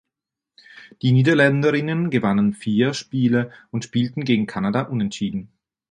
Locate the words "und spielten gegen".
3.69-4.47